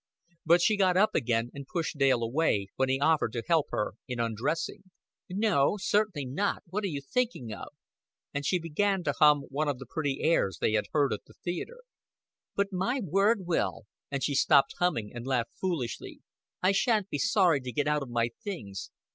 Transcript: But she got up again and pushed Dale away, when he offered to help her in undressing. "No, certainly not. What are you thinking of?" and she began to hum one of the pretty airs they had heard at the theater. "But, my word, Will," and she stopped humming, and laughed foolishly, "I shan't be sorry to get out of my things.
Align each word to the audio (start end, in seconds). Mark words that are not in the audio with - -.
But 0.47 0.61
she 0.63 0.77
got 0.77 0.97
up 0.97 1.13
again 1.13 1.51
and 1.53 1.67
pushed 1.71 1.99
Dale 1.99 2.23
away, 2.23 2.69
when 2.75 2.89
he 2.89 2.99
offered 2.99 3.33
to 3.33 3.43
help 3.47 3.67
her 3.69 3.93
in 4.07 4.19
undressing. 4.19 4.89
"No, 5.29 5.77
certainly 5.77 6.25
not. 6.25 6.63
What 6.71 6.83
are 6.83 6.87
you 6.87 7.01
thinking 7.01 7.53
of?" 7.53 7.67
and 8.33 8.43
she 8.43 8.57
began 8.57 9.03
to 9.03 9.13
hum 9.19 9.41
one 9.51 9.67
of 9.67 9.77
the 9.77 9.85
pretty 9.85 10.21
airs 10.23 10.57
they 10.59 10.71
had 10.71 10.85
heard 10.91 11.13
at 11.13 11.25
the 11.27 11.35
theater. 11.43 11.81
"But, 12.55 12.73
my 12.73 12.99
word, 12.99 13.45
Will," 13.45 13.83
and 14.09 14.23
she 14.23 14.33
stopped 14.33 14.73
humming, 14.79 15.11
and 15.13 15.27
laughed 15.27 15.53
foolishly, 15.61 16.21
"I 16.63 16.71
shan't 16.71 17.11
be 17.11 17.19
sorry 17.19 17.61
to 17.61 17.71
get 17.71 17.87
out 17.87 18.01
of 18.01 18.09
my 18.09 18.29
things. 18.43 18.89